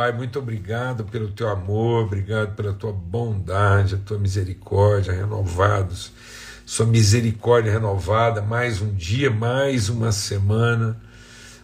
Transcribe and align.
Pai, 0.00 0.12
muito 0.12 0.38
obrigado 0.38 1.04
pelo 1.04 1.28
teu 1.28 1.46
amor, 1.50 2.04
obrigado 2.04 2.54
pela 2.56 2.72
tua 2.72 2.90
bondade, 2.90 3.96
a 3.96 3.98
tua 3.98 4.18
misericórdia, 4.18 5.12
renovados, 5.12 6.10
sua 6.64 6.86
misericórdia 6.86 7.70
renovada, 7.70 8.40
mais 8.40 8.80
um 8.80 8.94
dia, 8.94 9.30
mais 9.30 9.90
uma 9.90 10.10
semana, 10.10 10.98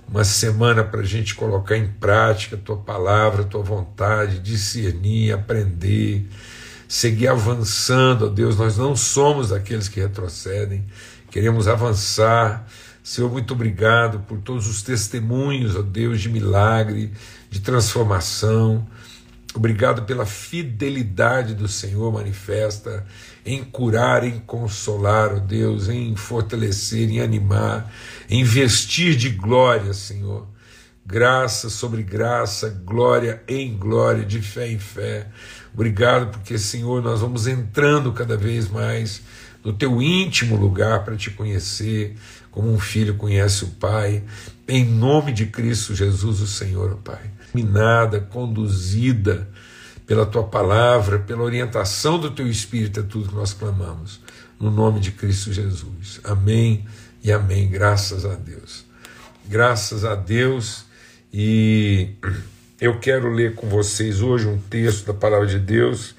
uma 0.06 0.22
semana 0.22 0.84
para 0.84 1.00
a 1.00 1.04
gente 1.06 1.34
colocar 1.34 1.78
em 1.78 1.88
prática 1.88 2.56
a 2.56 2.58
tua 2.58 2.76
palavra, 2.76 3.40
a 3.40 3.46
tua 3.46 3.62
vontade, 3.62 4.38
discernir, 4.38 5.32
aprender, 5.32 6.28
seguir 6.86 7.28
avançando, 7.28 8.26
ó 8.26 8.28
Deus. 8.28 8.58
Nós 8.58 8.76
não 8.76 8.94
somos 8.94 9.50
aqueles 9.50 9.88
que 9.88 9.98
retrocedem, 9.98 10.84
queremos 11.30 11.66
avançar. 11.66 12.66
Senhor, 13.06 13.30
muito 13.30 13.54
obrigado 13.54 14.18
por 14.26 14.40
todos 14.40 14.66
os 14.66 14.82
testemunhos, 14.82 15.76
ó 15.76 15.80
Deus, 15.80 16.20
de 16.20 16.28
milagre, 16.28 17.12
de 17.48 17.60
transformação. 17.60 18.84
Obrigado 19.54 20.02
pela 20.02 20.26
fidelidade 20.26 21.54
do 21.54 21.68
Senhor 21.68 22.12
manifesta 22.12 23.06
em 23.44 23.62
curar, 23.62 24.24
em 24.24 24.40
consolar, 24.40 25.32
ó 25.32 25.38
Deus, 25.38 25.88
em 25.88 26.16
fortalecer, 26.16 27.08
em 27.08 27.20
animar, 27.20 27.94
em 28.28 28.42
vestir 28.42 29.14
de 29.14 29.30
glória, 29.30 29.94
Senhor. 29.94 30.48
Graça 31.06 31.70
sobre 31.70 32.02
graça, 32.02 32.70
glória 32.84 33.40
em 33.46 33.78
glória, 33.78 34.24
de 34.24 34.42
fé 34.42 34.66
em 34.68 34.80
fé. 34.80 35.28
Obrigado 35.72 36.32
porque, 36.32 36.58
Senhor, 36.58 37.00
nós 37.00 37.20
vamos 37.20 37.46
entrando 37.46 38.12
cada 38.12 38.36
vez 38.36 38.68
mais 38.68 39.22
no 39.66 39.72
teu 39.72 40.00
íntimo 40.00 40.54
lugar 40.54 41.02
para 41.02 41.16
te 41.16 41.28
conhecer, 41.28 42.14
como 42.52 42.72
um 42.72 42.78
filho 42.78 43.16
conhece 43.16 43.64
o 43.64 43.68
Pai, 43.70 44.22
em 44.68 44.84
nome 44.84 45.32
de 45.32 45.46
Cristo 45.46 45.92
Jesus, 45.92 46.40
o 46.40 46.46
Senhor, 46.46 46.94
Pai. 47.02 47.32
Minada, 47.52 48.20
conduzida 48.20 49.48
pela 50.06 50.24
tua 50.24 50.44
palavra, 50.44 51.18
pela 51.18 51.42
orientação 51.42 52.16
do 52.16 52.30
teu 52.30 52.46
Espírito, 52.46 53.00
é 53.00 53.02
tudo 53.02 53.30
que 53.30 53.34
nós 53.34 53.52
clamamos. 53.52 54.20
No 54.60 54.70
nome 54.70 55.00
de 55.00 55.10
Cristo 55.10 55.52
Jesus. 55.52 56.20
Amém 56.22 56.84
e 57.24 57.32
amém. 57.32 57.68
Graças 57.68 58.24
a 58.24 58.36
Deus. 58.36 58.84
Graças 59.48 60.04
a 60.04 60.14
Deus. 60.14 60.84
E 61.32 62.10
eu 62.80 63.00
quero 63.00 63.32
ler 63.32 63.56
com 63.56 63.68
vocês 63.68 64.20
hoje 64.20 64.46
um 64.46 64.58
texto 64.58 65.06
da 65.06 65.12
palavra 65.12 65.48
de 65.48 65.58
Deus 65.58 66.14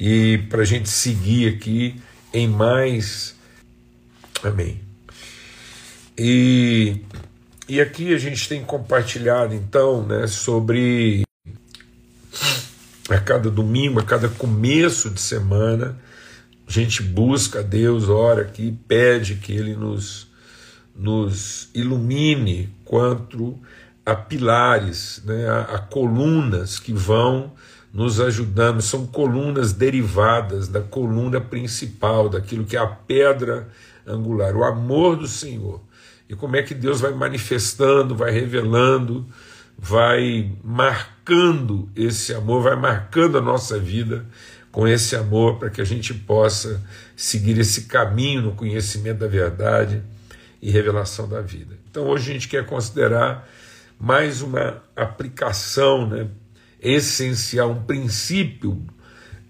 e 0.00 0.38
para 0.48 0.62
a 0.62 0.64
gente 0.64 0.88
seguir 0.88 1.54
aqui 1.54 2.00
em 2.32 2.48
mais. 2.48 3.34
Amém. 4.42 4.80
E, 6.16 7.00
e 7.68 7.80
aqui 7.80 8.14
a 8.14 8.18
gente 8.18 8.48
tem 8.48 8.64
compartilhado 8.64 9.54
então 9.54 10.04
né, 10.04 10.26
sobre 10.26 11.22
a 13.08 13.18
cada 13.18 13.50
domingo, 13.50 14.00
a 14.00 14.04
cada 14.04 14.28
começo 14.28 15.10
de 15.10 15.20
semana, 15.20 15.98
a 16.66 16.70
gente 16.70 17.02
busca 17.02 17.60
a 17.60 17.62
Deus, 17.62 18.08
ora 18.08 18.42
aqui, 18.42 18.76
pede 18.86 19.36
que 19.36 19.52
Ele 19.52 19.74
nos, 19.74 20.28
nos 20.94 21.70
ilumine 21.74 22.68
quanto 22.84 23.58
a 24.04 24.14
pilares, 24.14 25.22
né, 25.24 25.48
a, 25.48 25.60
a 25.60 25.78
colunas 25.78 26.78
que 26.78 26.92
vão 26.92 27.52
nos 27.92 28.20
ajudando, 28.20 28.82
são 28.82 29.06
colunas 29.06 29.72
derivadas 29.72 30.68
da 30.68 30.80
coluna 30.80 31.40
principal, 31.40 32.28
daquilo 32.28 32.64
que 32.64 32.76
é 32.76 32.80
a 32.80 32.86
pedra 32.86 33.68
angular, 34.06 34.54
o 34.54 34.64
amor 34.64 35.16
do 35.16 35.26
Senhor 35.26 35.80
e 36.28 36.36
como 36.36 36.56
é 36.56 36.62
que 36.62 36.74
Deus 36.74 37.00
vai 37.00 37.12
manifestando, 37.12 38.14
vai 38.14 38.30
revelando, 38.30 39.26
vai 39.78 40.52
marcando 40.62 41.88
esse 41.96 42.34
amor, 42.34 42.62
vai 42.62 42.76
marcando 42.76 43.38
a 43.38 43.40
nossa 43.40 43.78
vida 43.78 44.26
com 44.70 44.86
esse 44.86 45.16
amor 45.16 45.58
para 45.58 45.70
que 45.70 45.80
a 45.80 45.84
gente 45.84 46.12
possa 46.12 46.82
seguir 47.16 47.58
esse 47.58 47.82
caminho 47.84 48.42
no 48.42 48.52
conhecimento 48.52 49.18
da 49.18 49.26
verdade 49.26 50.02
e 50.60 50.70
revelação 50.70 51.26
da 51.26 51.40
vida. 51.40 51.78
Então 51.90 52.06
hoje 52.06 52.30
a 52.30 52.34
gente 52.34 52.48
quer 52.48 52.66
considerar 52.66 53.48
mais 53.98 54.42
uma 54.42 54.82
aplicação 54.94 56.06
né, 56.06 56.28
essencial, 56.80 57.70
um 57.70 57.82
princípio, 57.82 58.84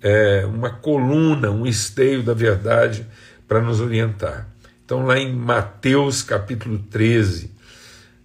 é, 0.00 0.44
uma 0.46 0.70
coluna, 0.70 1.50
um 1.50 1.66
esteio 1.66 2.22
da 2.22 2.34
verdade 2.34 3.06
para 3.46 3.60
nos 3.60 3.80
orientar. 3.80 4.48
Então, 4.84 5.04
lá 5.04 5.18
em 5.18 5.34
Mateus 5.34 6.22
capítulo 6.22 6.78
13, 6.90 7.50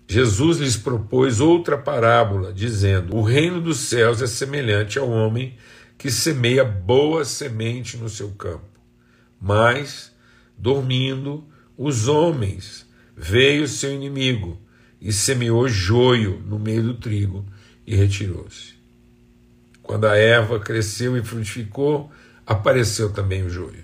Jesus 0.07 0.59
lhes 0.59 0.77
propôs 0.77 1.39
outra 1.39 1.77
parábola, 1.77 2.53
dizendo: 2.53 3.15
O 3.15 3.21
reino 3.21 3.59
dos 3.59 3.79
céus 3.79 4.21
é 4.21 4.27
semelhante 4.27 4.99
ao 4.99 5.09
homem 5.09 5.57
que 5.97 6.11
semeia 6.11 6.63
boa 6.63 7.25
semente 7.25 7.97
no 7.97 8.09
seu 8.09 8.29
campo. 8.31 8.67
Mas, 9.41 10.11
dormindo, 10.57 11.45
os 11.77 12.07
homens 12.07 12.87
veio 13.15 13.67
seu 13.67 13.91
inimigo 13.91 14.61
e 15.01 15.11
semeou 15.11 15.67
joio 15.67 16.41
no 16.45 16.59
meio 16.59 16.83
do 16.83 16.93
trigo 16.93 17.45
e 17.85 17.95
retirou-se. 17.95 18.72
Quando 19.83 20.07
a 20.07 20.17
erva 20.17 20.59
cresceu 20.59 21.17
e 21.17 21.23
frutificou, 21.23 22.09
apareceu 22.45 23.11
também 23.11 23.43
o 23.43 23.49
joio. 23.49 23.83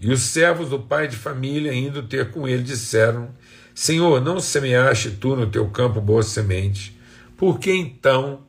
E 0.00 0.12
os 0.12 0.20
servos 0.20 0.68
do 0.68 0.80
pai 0.80 1.08
de 1.08 1.16
família, 1.16 1.72
indo 1.72 2.02
ter 2.02 2.30
com 2.30 2.46
ele, 2.46 2.62
disseram: 2.62 3.30
Senhor, 3.74 4.20
não 4.20 4.40
semeaste 4.40 5.12
tu 5.12 5.34
no 5.34 5.46
teu 5.46 5.70
campo 5.70 6.00
boa 6.00 6.22
semente, 6.22 6.98
por 7.36 7.58
que 7.58 7.70
então 7.72 8.44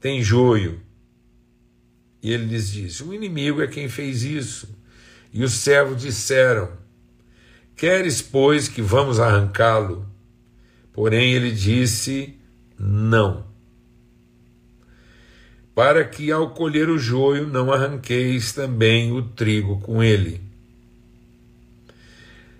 tem 0.00 0.22
joio? 0.22 0.80
E 2.22 2.32
ele 2.32 2.46
lhes 2.46 2.70
disse: 2.70 3.02
O 3.02 3.12
inimigo 3.12 3.60
é 3.60 3.66
quem 3.66 3.88
fez 3.88 4.22
isso. 4.22 4.68
E 5.32 5.42
os 5.42 5.52
servos 5.52 6.00
disseram: 6.00 6.70
Queres, 7.74 8.22
pois, 8.22 8.68
que 8.68 8.80
vamos 8.80 9.18
arrancá-lo? 9.18 10.06
Porém 10.92 11.32
ele 11.32 11.50
disse: 11.50 12.38
Não. 12.78 13.51
Para 15.74 16.04
que 16.04 16.30
ao 16.30 16.50
colher 16.50 16.88
o 16.88 16.98
joio 16.98 17.46
não 17.46 17.72
arranqueis 17.72 18.52
também 18.52 19.12
o 19.12 19.22
trigo 19.22 19.80
com 19.80 20.02
ele. 20.02 20.40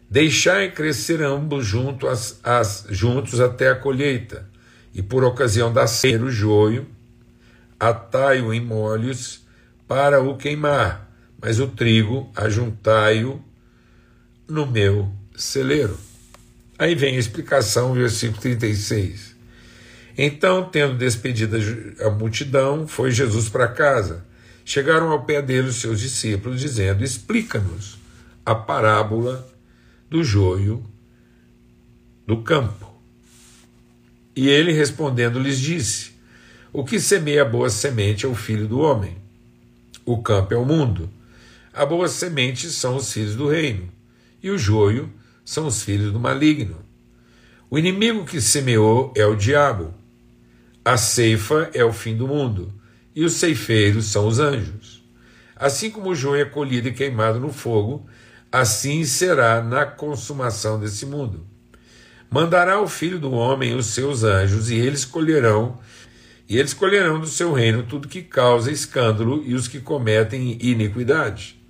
Deixai 0.08 0.70
crescer 0.70 1.22
ambos 1.22 1.66
junto 1.66 2.06
as, 2.06 2.38
as, 2.42 2.86
juntos 2.90 3.40
até 3.40 3.70
a 3.70 3.74
colheita, 3.74 4.46
e 4.94 5.02
por 5.02 5.24
ocasião 5.24 5.72
da 5.72 5.86
ceia 5.86 6.22
o 6.22 6.30
joio, 6.30 6.86
atai-o 7.80 8.52
em 8.52 8.60
molhos 8.60 9.42
para 9.88 10.22
o 10.22 10.36
queimar, 10.36 11.10
mas 11.40 11.60
o 11.60 11.66
trigo 11.66 12.30
ajuntai-o 12.36 13.42
no 14.46 14.66
meu 14.66 15.10
celeiro. 15.34 15.98
Aí 16.78 16.94
vem 16.94 17.16
a 17.16 17.18
explicação, 17.18 17.94
versículo 17.94 18.40
36. 18.40 19.31
Então, 20.16 20.64
tendo 20.64 20.94
despedido 20.96 21.56
a 22.00 22.10
multidão, 22.10 22.86
foi 22.86 23.10
Jesus 23.10 23.48
para 23.48 23.68
casa. 23.68 24.24
Chegaram 24.64 25.10
ao 25.10 25.24
pé 25.24 25.40
dele 25.40 25.68
os 25.68 25.76
seus 25.76 25.98
discípulos, 26.00 26.60
dizendo: 26.60 27.02
Explica-nos 27.02 27.98
a 28.44 28.54
parábola 28.54 29.48
do 30.10 30.22
joio 30.22 30.84
do 32.26 32.42
campo. 32.42 32.92
E 34.34 34.48
ele 34.48 34.72
respondendo 34.72 35.38
lhes 35.38 35.58
disse: 35.58 36.12
O 36.72 36.84
que 36.84 37.00
semeia 37.00 37.42
a 37.42 37.46
boa 37.46 37.70
semente 37.70 38.24
é 38.24 38.28
o 38.28 38.34
filho 38.34 38.66
do 38.66 38.80
homem. 38.80 39.16
O 40.04 40.22
campo 40.22 40.54
é 40.54 40.56
o 40.56 40.64
mundo. 40.64 41.08
A 41.72 41.86
boa 41.86 42.08
semente 42.08 42.70
são 42.70 42.96
os 42.96 43.10
filhos 43.12 43.34
do 43.34 43.48
reino, 43.48 43.88
e 44.42 44.50
o 44.50 44.58
joio 44.58 45.10
são 45.44 45.66
os 45.66 45.82
filhos 45.82 46.12
do 46.12 46.20
maligno. 46.20 46.76
O 47.70 47.78
inimigo 47.78 48.26
que 48.26 48.40
semeou 48.40 49.12
é 49.16 49.24
o 49.24 49.34
diabo. 49.34 49.94
A 50.84 50.96
ceifa 50.96 51.70
é 51.72 51.84
o 51.84 51.92
fim 51.92 52.16
do 52.16 52.26
mundo, 52.26 52.74
e 53.14 53.24
os 53.24 53.34
ceifeiros 53.34 54.06
são 54.06 54.26
os 54.26 54.40
anjos. 54.40 55.00
Assim 55.54 55.88
como 55.90 56.10
o 56.10 56.14
joio 56.14 56.42
é 56.42 56.44
colhido 56.44 56.88
e 56.88 56.92
queimado 56.92 57.38
no 57.38 57.52
fogo, 57.52 58.04
assim 58.50 59.04
será 59.04 59.62
na 59.62 59.86
consumação 59.86 60.80
desse 60.80 61.06
mundo. 61.06 61.46
Mandará 62.28 62.80
o 62.80 62.88
filho 62.88 63.20
do 63.20 63.30
homem 63.30 63.76
os 63.76 63.86
seus 63.86 64.24
anjos, 64.24 64.70
e 64.70 64.74
eles 64.74 65.04
colherão, 65.04 65.78
e 66.48 66.58
eles 66.58 66.74
colherão 66.74 67.20
do 67.20 67.28
seu 67.28 67.52
reino 67.52 67.84
tudo 67.84 68.08
que 68.08 68.20
causa 68.20 68.72
escândalo 68.72 69.40
e 69.46 69.54
os 69.54 69.68
que 69.68 69.78
cometem 69.78 70.58
iniquidade. 70.60 71.62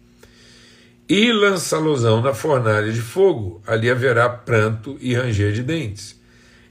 E 1.07 1.31
lançá-losão 1.31 2.23
na 2.23 2.33
fornalha 2.33 2.91
de 2.91 3.03
fogo, 3.03 3.61
ali 3.67 3.91
haverá 3.91 4.31
pranto 4.31 4.97
e 5.03 5.15
ranger 5.15 5.53
de 5.53 5.63
dentes. 5.63 6.22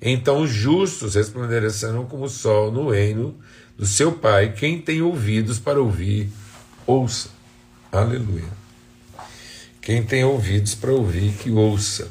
Então 0.02 0.42
os 0.42 0.50
justos 0.50 1.16
resplandecerão 1.16 2.06
como 2.06 2.26
o 2.26 2.30
sol 2.30 2.72
no 2.72 2.90
reino 2.90 3.36
do 3.78 3.86
seu 3.86 4.12
Pai. 4.12 4.54
Quem 4.54 4.82
tem 4.82 5.02
ouvidos 5.02 5.60
para 5.60 5.80
ouvir, 5.80 6.30
ouça. 6.88 7.30
Aleluia. 7.92 8.50
Quem 9.82 10.04
tem 10.04 10.24
ouvidos 10.24 10.74
para 10.74 10.92
ouvir, 10.92 11.34
que 11.34 11.52
ouça. 11.52 12.10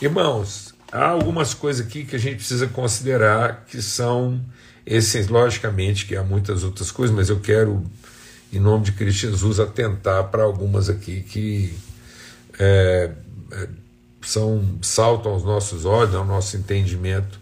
Irmãos, 0.00 0.74
há 0.92 1.08
algumas 1.08 1.54
coisas 1.54 1.86
aqui 1.86 2.04
que 2.04 2.16
a 2.16 2.18
gente 2.18 2.36
precisa 2.36 2.66
considerar 2.66 3.64
que 3.66 3.80
são 3.80 4.40
Esses, 4.84 5.28
logicamente, 5.28 6.06
que 6.06 6.14
há 6.14 6.22
muitas 6.22 6.62
outras 6.62 6.90
coisas, 6.90 7.14
mas 7.14 7.28
eu 7.28 7.40
quero, 7.40 7.84
em 8.52 8.60
nome 8.60 8.84
de 8.84 8.92
Cristo 8.92 9.22
Jesus, 9.22 9.58
atentar 9.58 10.28
para 10.28 10.44
algumas 10.44 10.88
aqui 10.88 11.22
que 11.22 11.74
é, 12.58 13.10
é, 13.50 13.68
são 14.26 14.78
saltam 14.82 15.32
aos 15.32 15.44
nossos 15.44 15.84
olhos, 15.84 16.14
ao 16.14 16.24
nosso 16.24 16.56
entendimento 16.56 17.38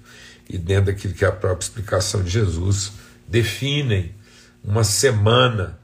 e 0.49 0.59
dentro 0.59 0.93
daquilo 0.93 1.15
que 1.15 1.25
é 1.25 1.29
a 1.29 1.33
própria 1.33 1.65
explicação 1.65 2.23
de 2.23 2.31
Jesus 2.31 2.93
definem 3.27 4.15
uma 4.63 4.85
semana 4.85 5.79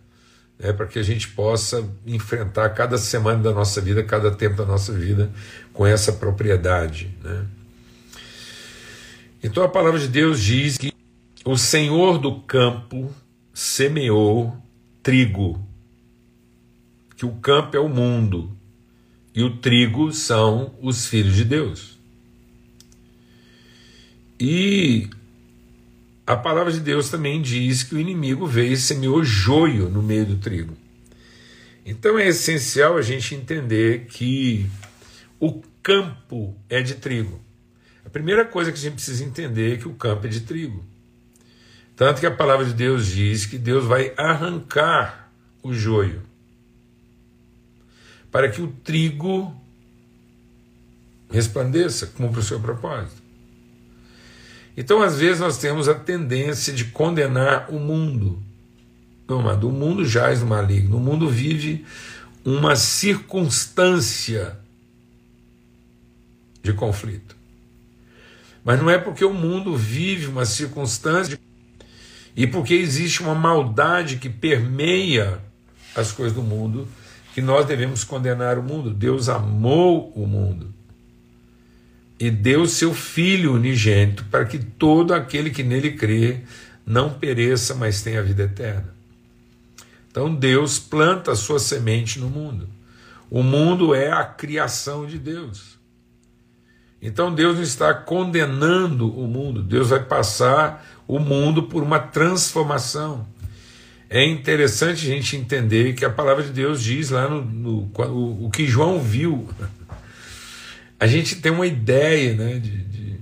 né, 0.58 0.72
para 0.74 0.86
que 0.86 0.98
a 0.98 1.02
gente 1.02 1.28
possa 1.28 1.88
enfrentar 2.06 2.68
cada 2.70 2.98
semana 2.98 3.42
da 3.42 3.52
nossa 3.52 3.80
vida, 3.80 4.02
cada 4.02 4.30
tempo 4.30 4.56
da 4.56 4.66
nossa 4.66 4.92
vida 4.92 5.30
com 5.72 5.86
essa 5.86 6.12
propriedade. 6.12 7.10
Né? 7.24 7.46
Então 9.42 9.64
a 9.64 9.68
palavra 9.68 9.98
de 9.98 10.08
Deus 10.08 10.38
diz 10.42 10.76
que 10.76 10.92
o 11.46 11.56
Senhor 11.56 12.18
do 12.18 12.40
campo 12.42 13.10
semeou 13.54 14.54
trigo, 15.02 15.66
que 17.16 17.24
o 17.24 17.32
campo 17.36 17.74
é 17.74 17.80
o 17.80 17.88
mundo 17.88 18.54
e 19.34 19.42
o 19.42 19.56
trigo 19.58 20.12
são 20.12 20.74
os 20.80 21.06
filhos 21.06 21.34
de 21.34 21.44
Deus. 21.44 21.98
E 24.38 25.08
a 26.26 26.36
palavra 26.36 26.72
de 26.72 26.80
Deus 26.80 27.10
também 27.10 27.40
diz 27.40 27.82
que 27.82 27.94
o 27.94 28.00
inimigo 28.00 28.46
veio 28.46 28.72
e 28.72 28.76
semeou 28.76 29.22
joio 29.22 29.88
no 29.88 30.02
meio 30.02 30.26
do 30.26 30.36
trigo. 30.36 30.76
Então 31.84 32.18
é 32.18 32.28
essencial 32.28 32.96
a 32.96 33.02
gente 33.02 33.34
entender 33.34 34.06
que 34.06 34.66
o 35.38 35.62
campo 35.82 36.56
é 36.68 36.82
de 36.82 36.94
trigo. 36.94 37.40
A 38.04 38.10
primeira 38.10 38.44
coisa 38.44 38.72
que 38.72 38.78
a 38.78 38.80
gente 38.80 38.94
precisa 38.94 39.24
entender 39.24 39.74
é 39.74 39.76
que 39.76 39.88
o 39.88 39.94
campo 39.94 40.26
é 40.26 40.30
de 40.30 40.40
trigo. 40.40 40.84
Tanto 41.94 42.20
que 42.20 42.26
a 42.26 42.30
palavra 42.30 42.64
de 42.64 42.72
Deus 42.72 43.06
diz 43.06 43.44
que 43.44 43.58
Deus 43.58 43.84
vai 43.84 44.12
arrancar 44.16 45.30
o 45.62 45.72
joio 45.72 46.29
para 48.30 48.48
que 48.48 48.62
o 48.62 48.68
trigo 48.68 49.54
resplandeça, 51.30 52.06
cumpra 52.06 52.40
o 52.40 52.42
seu 52.42 52.60
propósito. 52.60 53.22
Então, 54.76 55.02
às 55.02 55.18
vezes, 55.18 55.40
nós 55.40 55.58
temos 55.58 55.88
a 55.88 55.94
tendência 55.94 56.72
de 56.72 56.86
condenar 56.86 57.70
o 57.70 57.78
mundo. 57.78 58.42
Não, 59.28 59.42
mas 59.42 59.62
o 59.62 59.70
mundo 59.70 60.04
jaz 60.04 60.40
no 60.40 60.46
maligno, 60.46 60.96
o 60.96 61.00
mundo 61.00 61.28
vive 61.28 61.84
uma 62.44 62.74
circunstância 62.74 64.58
de 66.62 66.72
conflito. 66.72 67.36
Mas 68.64 68.80
não 68.80 68.90
é 68.90 68.98
porque 68.98 69.24
o 69.24 69.32
mundo 69.32 69.76
vive 69.76 70.26
uma 70.26 70.44
circunstância 70.44 71.36
de 71.36 71.42
e 72.36 72.46
porque 72.46 72.74
existe 72.74 73.22
uma 73.22 73.34
maldade 73.34 74.16
que 74.16 74.28
permeia 74.28 75.40
as 75.94 76.12
coisas 76.12 76.34
do 76.34 76.42
mundo, 76.42 76.88
que 77.34 77.40
nós 77.40 77.66
devemos 77.66 78.04
condenar 78.04 78.58
o 78.58 78.62
mundo. 78.62 78.90
Deus 78.90 79.28
amou 79.28 80.12
o 80.14 80.26
mundo 80.26 80.74
e 82.20 82.30
deu 82.30 82.66
seu 82.66 82.92
Filho 82.92 83.54
unigênito 83.54 84.26
para 84.26 84.44
que 84.44 84.58
todo 84.58 85.14
aquele 85.14 85.48
que 85.48 85.62
nele 85.62 85.92
crê 85.92 86.40
não 86.84 87.14
pereça, 87.14 87.74
mas 87.74 88.02
tenha 88.02 88.22
vida 88.22 88.42
eterna. 88.42 88.94
Então 90.10 90.34
Deus 90.34 90.78
planta 90.78 91.32
a 91.32 91.36
sua 91.36 91.58
semente 91.58 92.18
no 92.18 92.28
mundo. 92.28 92.68
O 93.30 93.42
mundo 93.42 93.94
é 93.94 94.10
a 94.10 94.24
criação 94.24 95.06
de 95.06 95.18
Deus. 95.18 95.78
Então 97.00 97.34
Deus 97.34 97.56
não 97.56 97.62
está 97.62 97.94
condenando 97.94 99.10
o 99.10 99.26
mundo, 99.26 99.62
Deus 99.62 99.88
vai 99.88 100.04
passar 100.04 100.84
o 101.08 101.18
mundo 101.18 101.62
por 101.62 101.82
uma 101.82 101.98
transformação. 101.98 103.26
É 104.12 104.24
interessante 104.24 105.06
a 105.06 105.14
gente 105.14 105.36
entender 105.36 105.94
que 105.94 106.04
a 106.04 106.10
palavra 106.10 106.42
de 106.42 106.50
Deus 106.50 106.82
diz 106.82 107.10
lá 107.10 107.28
no, 107.28 107.42
no 107.42 107.92
o, 107.96 108.46
o, 108.46 108.50
que 108.50 108.66
João 108.66 109.00
viu. 109.00 109.48
A 110.98 111.06
gente 111.06 111.36
tem 111.36 111.52
uma 111.52 111.66
ideia 111.66 112.34
né, 112.34 112.58
de, 112.58 113.20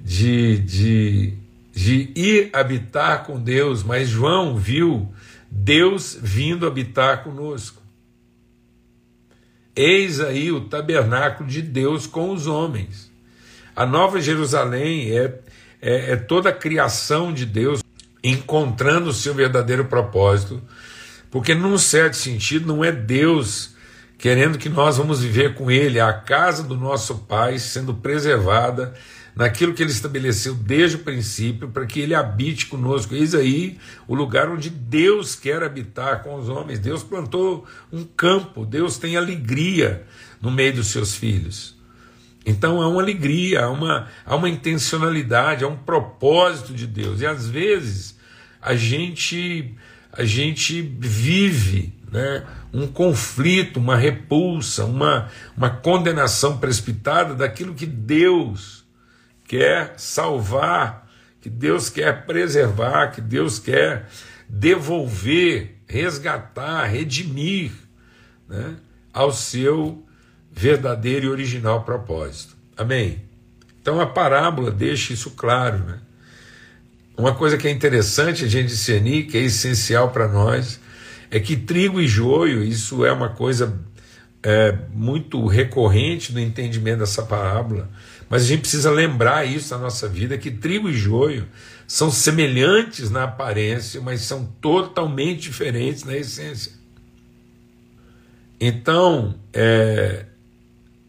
de, 0.00 0.58
de, 0.58 1.34
de 1.72 2.12
ir 2.16 2.50
habitar 2.52 3.22
com 3.22 3.40
Deus, 3.40 3.84
mas 3.84 4.08
João 4.08 4.56
viu 4.56 5.14
Deus 5.48 6.18
vindo 6.20 6.66
habitar 6.66 7.22
conosco. 7.22 7.80
Eis 9.76 10.20
aí 10.20 10.50
o 10.50 10.62
tabernáculo 10.62 11.48
de 11.48 11.62
Deus 11.62 12.04
com 12.04 12.32
os 12.32 12.48
homens. 12.48 13.12
A 13.76 13.86
Nova 13.86 14.20
Jerusalém 14.20 15.16
é 15.16 15.38
é, 15.80 16.12
é 16.12 16.16
toda 16.16 16.48
a 16.48 16.52
criação 16.52 17.32
de 17.32 17.46
Deus 17.46 17.80
encontrando 18.30 19.10
o 19.10 19.14
seu 19.14 19.34
verdadeiro 19.34 19.84
propósito, 19.84 20.62
porque, 21.30 21.54
num 21.54 21.78
certo 21.78 22.16
sentido, 22.16 22.66
não 22.66 22.84
é 22.84 22.90
Deus 22.90 23.74
querendo 24.18 24.58
que 24.58 24.68
nós 24.68 24.96
vamos 24.96 25.20
viver 25.20 25.54
com 25.54 25.70
Ele, 25.70 25.98
é 25.98 26.02
a 26.02 26.12
casa 26.12 26.62
do 26.62 26.76
nosso 26.76 27.18
Pai 27.18 27.58
sendo 27.58 27.94
preservada 27.94 28.94
naquilo 29.34 29.74
que 29.74 29.82
Ele 29.82 29.92
estabeleceu 29.92 30.54
desde 30.54 30.96
o 30.96 31.00
princípio, 31.00 31.68
para 31.68 31.84
que 31.84 32.00
Ele 32.00 32.14
habite 32.14 32.66
conosco. 32.66 33.14
Eis 33.14 33.34
aí 33.34 33.78
o 34.08 34.14
lugar 34.14 34.48
onde 34.48 34.70
Deus 34.70 35.36
quer 35.36 35.62
habitar 35.62 36.22
com 36.22 36.34
os 36.36 36.48
homens. 36.48 36.78
Deus 36.78 37.02
plantou 37.02 37.66
um 37.92 38.02
campo, 38.04 38.64
Deus 38.64 38.96
tem 38.96 39.16
alegria 39.16 40.06
no 40.40 40.50
meio 40.50 40.74
dos 40.74 40.86
seus 40.86 41.14
filhos. 41.14 41.76
Então 42.46 42.80
há 42.80 42.88
uma 42.88 43.02
alegria, 43.02 43.64
há 43.64 43.70
uma, 43.70 44.08
há 44.24 44.34
uma 44.34 44.48
intencionalidade, 44.48 45.64
há 45.64 45.68
um 45.68 45.76
propósito 45.76 46.72
de 46.72 46.86
Deus. 46.86 47.20
E 47.20 47.26
às 47.26 47.46
vezes 47.46 48.15
a 48.60 48.74
gente, 48.74 49.74
a 50.12 50.24
gente 50.24 50.82
vive 50.82 51.94
né, 52.10 52.46
um 52.72 52.86
conflito, 52.86 53.78
uma 53.78 53.96
repulsa, 53.96 54.84
uma, 54.84 55.28
uma 55.56 55.70
condenação 55.70 56.58
precipitada 56.58 57.34
daquilo 57.34 57.74
que 57.74 57.86
Deus 57.86 58.84
quer 59.44 59.94
salvar, 59.96 61.08
que 61.40 61.48
Deus 61.48 61.88
quer 61.88 62.26
preservar, 62.26 63.12
que 63.12 63.20
Deus 63.20 63.58
quer 63.58 64.08
devolver, 64.48 65.76
resgatar, 65.86 66.84
redimir 66.84 67.72
né, 68.48 68.76
ao 69.12 69.32
seu 69.32 70.04
verdadeiro 70.50 71.26
e 71.26 71.28
original 71.30 71.84
propósito. 71.84 72.56
Amém? 72.76 73.22
Então 73.80 74.00
a 74.00 74.06
parábola 74.06 74.70
deixa 74.70 75.12
isso 75.12 75.30
claro. 75.32 75.78
Né? 75.78 76.00
Uma 77.16 77.34
coisa 77.34 77.56
que 77.56 77.66
é 77.66 77.70
interessante 77.70 78.44
a 78.44 78.48
gente 78.48 78.68
discernir, 78.68 79.24
que 79.24 79.38
é 79.38 79.40
essencial 79.40 80.10
para 80.10 80.28
nós, 80.28 80.78
é 81.30 81.40
que 81.40 81.56
trigo 81.56 82.00
e 82.00 82.06
joio, 82.06 82.62
isso 82.62 83.04
é 83.04 83.12
uma 83.12 83.30
coisa 83.30 83.80
é, 84.42 84.76
muito 84.92 85.46
recorrente 85.46 86.32
no 86.32 86.38
entendimento 86.38 86.98
dessa 86.98 87.22
parábola, 87.22 87.90
mas 88.28 88.42
a 88.42 88.46
gente 88.46 88.60
precisa 88.60 88.90
lembrar 88.90 89.44
isso 89.44 89.74
na 89.74 89.80
nossa 89.80 90.08
vida, 90.08 90.36
que 90.36 90.50
trigo 90.50 90.88
e 90.88 90.94
joio 90.94 91.46
são 91.86 92.10
semelhantes 92.10 93.10
na 93.10 93.24
aparência, 93.24 94.00
mas 94.00 94.20
são 94.22 94.44
totalmente 94.60 95.42
diferentes 95.42 96.04
na 96.04 96.16
essência. 96.16 96.72
Então, 98.60 99.34
é, 99.52 100.26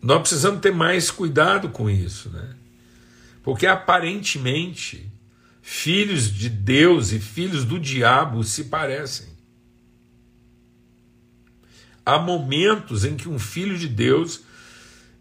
nós 0.01 0.19
precisamos 0.19 0.61
ter 0.61 0.71
mais 0.71 1.09
cuidado 1.09 1.69
com 1.69 1.89
isso, 1.89 2.29
né? 2.29 2.49
Porque 3.43 3.65
aparentemente, 3.65 5.09
filhos 5.69 6.33
de 6.33 6.47
Deus 6.47 7.11
e 7.11 7.19
filhos 7.19 7.65
do 7.65 7.77
diabo 7.77 8.41
se 8.41 8.63
parecem. 8.63 9.27
Há 12.05 12.17
momentos 12.17 13.03
em 13.03 13.17
que 13.17 13.27
um 13.27 13.37
filho 13.37 13.77
de 13.77 13.89
Deus 13.89 14.43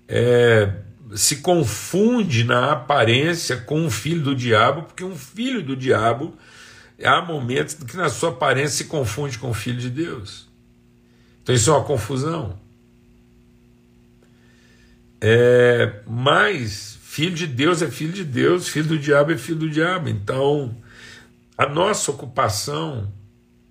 é, 0.06 0.72
se 1.16 1.38
confunde 1.38 2.44
na 2.44 2.70
aparência 2.70 3.56
com 3.56 3.80
um 3.80 3.90
filho 3.90 4.22
do 4.22 4.36
diabo, 4.36 4.84
porque 4.84 5.02
um 5.02 5.16
filho 5.16 5.64
do 5.64 5.74
diabo 5.74 6.32
há 7.02 7.20
momentos 7.20 7.74
que 7.74 7.96
na 7.96 8.08
sua 8.08 8.30
aparência 8.30 8.76
se 8.76 8.84
confunde 8.84 9.40
com 9.40 9.50
o 9.50 9.54
filho 9.54 9.80
de 9.80 9.90
Deus. 9.90 10.46
Então 11.42 11.52
isso 11.52 11.70
é 11.70 11.72
uma 11.72 11.84
confusão. 11.84 12.56
É, 15.20 16.02
mas 16.06 16.95
filho 17.16 17.34
de 17.34 17.46
Deus 17.46 17.80
é 17.80 17.90
filho 17.90 18.12
de 18.12 18.24
Deus, 18.24 18.68
filho 18.68 18.88
do 18.88 18.98
diabo 18.98 19.32
é 19.32 19.38
filho 19.38 19.60
do 19.60 19.70
diabo. 19.70 20.06
Então, 20.10 20.76
a 21.56 21.66
nossa 21.66 22.10
ocupação, 22.10 23.10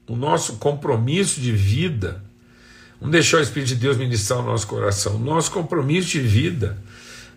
o 0.08 0.16
nosso 0.16 0.56
compromisso 0.56 1.40
de 1.40 1.52
vida, 1.52 2.26
vamos 3.00 3.12
deixar 3.12 3.38
o 3.38 3.42
Espírito 3.42 3.68
de 3.68 3.76
Deus 3.76 3.98
ministrar 3.98 4.40
o 4.40 4.44
nosso 4.44 4.66
coração. 4.66 5.18
O 5.18 5.20
nosso 5.20 5.52
compromisso 5.52 6.08
de 6.08 6.22
vida 6.22 6.76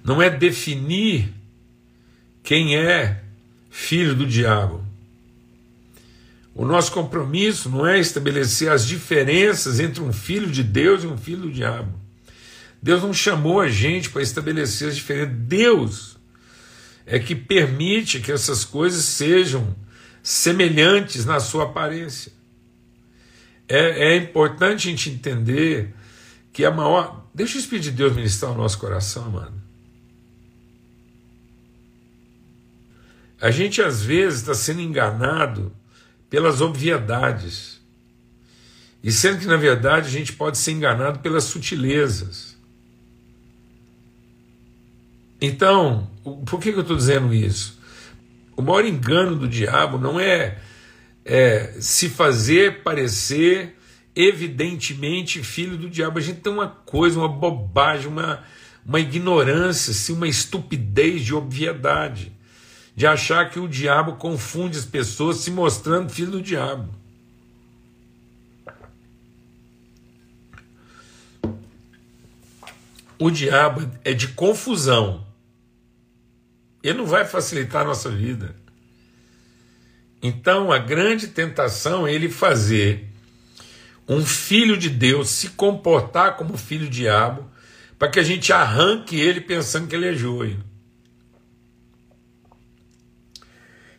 não 0.03 0.23
é 0.23 0.31
definir 0.31 1.31
quem 2.43 2.75
é 2.75 3.23
filho 3.69 4.15
do 4.15 4.25
diabo. 4.25 4.83
O 6.55 6.65
nosso 6.65 6.91
compromisso 6.91 7.69
não 7.69 7.87
é 7.87 7.99
estabelecer 7.99 8.73
as 8.73 8.87
diferenças 8.87 9.79
entre 9.79 10.03
um 10.03 10.11
filho 10.11 10.50
de 10.50 10.62
Deus 10.62 11.05
e 11.05 11.07
um 11.07 11.19
filho 11.19 11.43
do 11.43 11.53
diabo. 11.53 12.08
Deus 12.82 13.02
não 13.02 13.12
chamou 13.12 13.61
a 13.61 13.68
gente 13.68 14.11
para 14.11 14.23
estabelecer 14.23 14.88
as 14.88 14.97
diferenças. 14.97 15.37
Deus 15.37 16.18
é 17.04 17.18
que 17.18 17.35
permite 17.35 18.20
que 18.20 18.30
essas 18.30 18.64
coisas 18.64 19.04
sejam 19.04 19.75
semelhantes 20.23 21.25
na 21.25 21.40
sua 21.40 21.64
aparência. 21.64 22.32
É, 23.68 24.12
é 24.12 24.16
importante 24.16 24.88
a 24.88 24.90
gente 24.90 25.11
entender 25.11 25.94
que 26.52 26.64
a 26.64 26.70
maior. 26.70 27.26
Deixa 27.35 27.56
o 27.56 27.61
Espírito 27.61 27.85
de 27.85 27.90
Deus 27.92 28.14
ministrar 28.14 28.52
o 28.52 28.56
nosso 28.56 28.78
coração, 28.78 29.30
mano. 29.30 29.62
A 33.40 33.50
gente 33.50 33.80
às 33.80 34.02
vezes 34.02 34.40
está 34.40 34.54
sendo 34.54 34.80
enganado 34.80 35.73
pelas 36.28 36.61
obviedades. 36.61 37.80
E 39.02 39.12
sendo 39.12 39.38
que, 39.38 39.47
na 39.47 39.56
verdade, 39.56 40.08
a 40.08 40.11
gente 40.11 40.32
pode 40.32 40.58
ser 40.58 40.73
enganado 40.73 41.20
pelas 41.20 41.44
sutilezas. 41.44 42.58
Então, 45.40 46.11
por 46.47 46.61
que, 46.61 46.73
que 46.73 46.78
eu 46.78 46.83
estou 46.83 46.97
dizendo 46.97 47.33
isso? 47.33 47.78
O 48.57 48.62
maior 48.62 48.85
engano 48.85 49.37
do 49.37 49.47
diabo 49.47 49.99
não 49.99 50.18
é, 50.18 50.59
é 51.25 51.76
se 51.80 52.09
fazer 52.09 52.83
parecer 52.83 53.76
evidentemente 54.16 55.45
filho 55.45 55.76
do 55.76 55.88
diabo. 55.88 56.18
A 56.18 56.23
gente 56.23 56.40
tem 56.40 56.52
uma 56.52 56.66
coisa, 56.66 57.21
uma 57.21 57.28
bobagem, 57.28 58.09
uma, 58.09 58.42
uma 58.85 58.99
ignorância, 58.99 59.92
assim, 59.92 60.12
uma 60.12 60.26
estupidez 60.26 61.23
de 61.23 61.33
obviedade, 61.33 62.33
de 62.97 63.07
achar 63.07 63.49
que 63.49 63.61
o 63.61 63.68
diabo 63.68 64.14
confunde 64.14 64.76
as 64.76 64.85
pessoas 64.85 65.37
se 65.37 65.52
mostrando 65.52 66.11
filho 66.11 66.33
do 66.33 66.42
diabo. 66.42 66.92
O 73.21 73.30
diabo 73.30 73.88
é 74.04 74.12
de 74.12 74.28
confusão. 74.28 75.27
Ele 76.82 76.99
não 76.99 77.06
vai 77.06 77.25
facilitar 77.25 77.82
a 77.82 77.87
nossa 77.87 78.11
vida. 78.11 78.54
Então, 80.23 80.73
a 80.73 80.78
grande 80.78 81.28
tentação 81.28 82.06
é 82.06 82.12
ele 82.12 82.28
fazer 82.28 83.08
um 84.08 84.25
filho 84.25 84.76
de 84.76 84.88
Deus 84.88 85.28
se 85.28 85.50
comportar 85.50 86.37
como 86.37 86.56
filho 86.56 86.88
diabo, 86.88 87.49
para 87.99 88.08
que 88.08 88.18
a 88.18 88.23
gente 88.23 88.52
arranque 88.52 89.20
ele 89.20 89.40
pensando 89.40 89.87
que 89.87 89.94
ele 89.94 90.08
é 90.08 90.14
joio. 90.14 90.64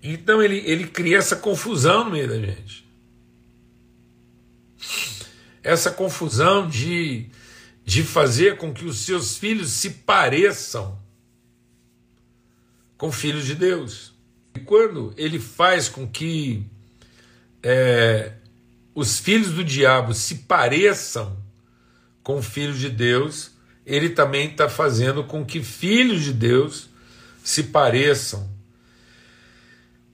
Então 0.02 0.42
ele, 0.42 0.58
ele 0.66 0.88
cria 0.88 1.18
essa 1.18 1.36
confusão 1.36 2.06
no 2.06 2.12
meio 2.12 2.28
da 2.28 2.40
gente. 2.40 2.88
Essa 5.62 5.92
confusão 5.92 6.68
de, 6.68 7.30
de 7.86 8.02
fazer 8.02 8.58
com 8.58 8.74
que 8.74 8.86
os 8.86 9.00
seus 9.00 9.38
filhos 9.38 9.72
se 9.72 9.90
pareçam 9.90 10.98
com 13.00 13.12
filhos 13.14 13.46
de 13.46 13.56
Deus. 13.56 14.14
E 14.54 14.60
quando 14.60 15.14
ele 15.18 15.40
faz 15.40 15.88
com 15.88 16.06
que 16.06 16.64
é, 17.64 18.34
os 18.94 19.18
filhos 19.18 19.52
do 19.52 19.64
diabo 19.64 20.14
se 20.14 20.36
pareçam 20.40 21.36
com 22.22 22.44
filhos 22.44 22.78
de 22.78 22.90
Deus, 22.90 23.52
ele 23.86 24.10
também 24.10 24.52
está 24.52 24.68
fazendo 24.68 25.24
com 25.24 25.46
que 25.46 25.64
filhos 25.64 26.24
de 26.24 26.34
Deus 26.34 26.90
se 27.42 27.64
pareçam 27.64 28.48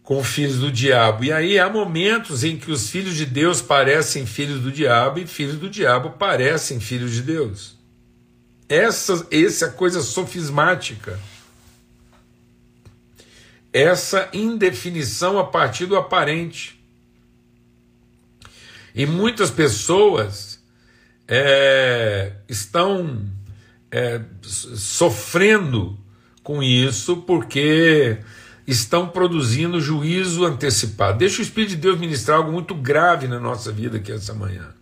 com 0.03 0.23
filhos 0.23 0.59
do 0.59 0.71
diabo. 0.71 1.23
E 1.23 1.31
aí 1.31 1.57
há 1.57 1.67
momentos 1.67 2.43
em 2.43 2.55
que 2.55 2.71
os 2.71 2.87
filhos 2.91 3.15
de 3.15 3.25
Deus 3.25 3.63
parecem 3.63 4.27
filhos 4.27 4.61
do 4.61 4.71
diabo 4.71 5.17
e 5.17 5.25
filhos 5.25 5.55
do 5.55 5.67
diabo 5.71 6.11
parecem 6.11 6.79
filhos 6.79 7.13
de 7.13 7.23
Deus. 7.23 7.75
Essa, 8.69 9.25
essa 9.31 9.65
é 9.65 9.69
a 9.69 9.71
coisa 9.71 10.03
sofismática. 10.03 11.19
Essa 13.77 14.29
indefinição 14.31 15.37
a 15.37 15.43
partir 15.43 15.85
do 15.85 15.97
aparente. 15.97 16.81
E 18.95 19.05
muitas 19.05 19.51
pessoas 19.51 20.63
é, 21.27 22.31
estão 22.47 23.27
é, 23.91 24.21
sofrendo 24.41 25.99
com 26.41 26.63
isso 26.63 27.17
porque 27.17 28.19
estão 28.65 29.09
produzindo 29.09 29.81
juízo 29.81 30.45
antecipado. 30.45 31.17
Deixa 31.17 31.39
o 31.39 31.43
Espírito 31.43 31.71
de 31.71 31.75
Deus 31.75 31.99
ministrar 31.99 32.37
algo 32.37 32.53
muito 32.53 32.73
grave 32.73 33.27
na 33.27 33.41
nossa 33.41 33.73
vida 33.73 33.97
aqui 33.97 34.09
essa 34.09 34.33
manhã. 34.33 34.73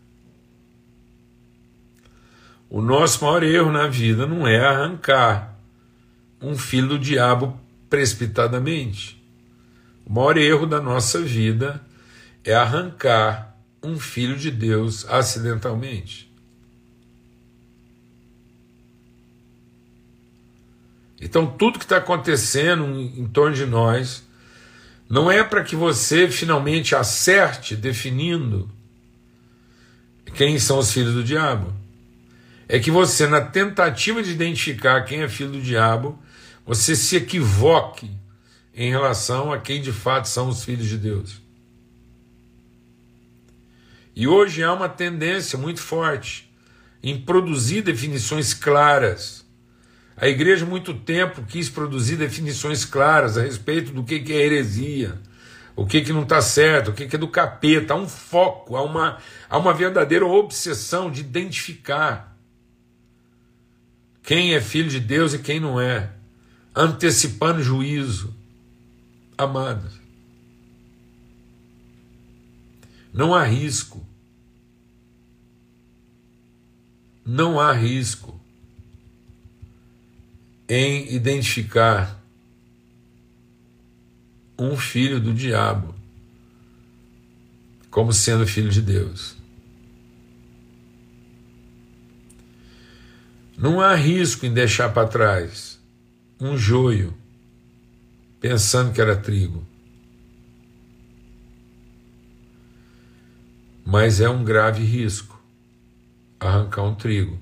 O 2.69 2.79
nosso 2.79 3.25
maior 3.25 3.41
erro 3.41 3.71
na 3.71 3.88
vida 3.88 4.27
não 4.27 4.47
é 4.47 4.63
arrancar 4.63 5.57
um 6.39 6.55
filho 6.55 6.89
do 6.89 7.00
diabo 7.00 7.59
precipitadamente. 7.93 9.23
O 10.03 10.12
maior 10.12 10.35
erro 10.35 10.65
da 10.65 10.81
nossa 10.81 11.21
vida 11.21 11.79
é 12.43 12.51
arrancar 12.51 13.55
um 13.83 14.00
filho 14.00 14.35
de 14.35 14.50
Deus 14.50 15.05
acidentalmente. 15.07 16.27
Então, 21.21 21.45
tudo 21.45 21.77
que 21.77 21.85
está 21.85 21.97
acontecendo 21.97 22.83
em, 22.83 23.27
torno 23.27 23.55
de 23.55 23.67
nós 23.67 24.27
não 25.07 25.31
é 25.31 25.43
para 25.43 25.63
que 25.63 25.75
você 25.75 26.27
finalmente 26.27 26.95
acerte 26.95 27.75
definindo 27.75 28.71
quem 30.33 30.57
são 30.57 30.79
os 30.79 30.91
filhos 30.91 31.13
do 31.13 31.23
diabo. 31.23 31.71
É 32.67 32.79
que 32.79 32.89
você, 32.89 33.27
na 33.27 33.41
tentativa 33.41 34.23
de 34.23 34.31
identificar 34.31 35.01
quem 35.01 35.21
é 35.21 35.29
filho 35.29 35.51
do 35.51 35.62
diabo, 35.62 36.19
você 36.65 36.96
se 36.96 37.15
equivoque 37.15 38.10
em 38.74 38.89
relação 38.89 39.51
a 39.51 39.60
quem 39.60 39.82
de 39.82 39.91
fato 39.91 40.27
são 40.27 40.50
os 40.50 40.63
filhos 40.63 40.88
de 40.88 40.98
Deus. 40.98 41.41
E 44.15 44.27
hoje 44.27 44.63
há 44.63 44.72
uma 44.72 44.89
tendência 44.89 45.58
muito 45.58 45.82
forte 45.82 46.51
em 47.01 47.20
produzir 47.20 47.82
definições 47.82 48.53
claras. 48.53 49.46
A 50.15 50.27
igreja, 50.27 50.65
muito 50.65 50.93
tempo, 50.93 51.43
quis 51.43 51.70
produzir 51.70 52.15
definições 52.15 52.86
claras 52.86 53.38
a 53.38 53.41
respeito 53.41 53.91
do 53.91 54.03
que 54.03 54.24
é 54.32 54.36
heresia, 54.36 55.20
o 55.75 55.86
que, 55.86 56.13
não 56.13 56.22
está 56.22 56.41
certo, 56.41 56.91
o 56.91 56.93
que, 56.93 57.08
que 57.08 57.15
é 57.15 57.20
do 57.20 57.27
capeta. 57.27 57.93
Há 57.93 57.98
um 57.98 58.08
foco, 58.08 58.75
há 58.75 58.84
uma, 58.84 59.17
há 59.50 59.58
uma 59.58 59.74
verdadeira 59.74 60.25
obsessão 60.25 61.10
de 61.10 61.22
identificar 61.22 62.38
quem 64.22 64.53
é 64.53 64.62
filho 64.62 64.89
de 64.89 65.00
Deus 65.00 65.34
e 65.34 65.39
quem 65.39 65.60
não 65.60 65.82
é, 65.82 66.12
antecipando 66.75 67.62
juízo. 67.62 68.34
Amados, 69.38 70.03
Não 73.13 73.36
há 73.36 73.44
risco. 73.44 74.03
Não 77.24 77.60
há 77.60 77.72
risco 77.72 78.39
em 80.68 81.13
identificar 81.13 82.20
um 84.58 84.75
filho 84.75 85.20
do 85.20 85.34
diabo 85.34 85.94
como 87.92 88.12
sendo 88.12 88.48
filho 88.48 88.70
de 88.70 88.82
Deus. 88.82 89.36
Não 93.56 93.80
há 93.80 93.94
risco 93.96 94.46
em 94.46 94.53
deixar 94.53 94.89
para 94.89 95.08
trás 95.08 95.80
um 96.43 96.57
joio 96.57 97.13
pensando 98.41 98.91
que 98.91 99.00
era 99.00 99.15
trigo. 99.15 99.65
Mas 103.85 104.19
é 104.19 104.27
um 104.27 104.43
grave 104.43 104.83
risco 104.83 105.41
arrancar 106.38 106.83
um 106.83 106.95
trigo 106.95 107.39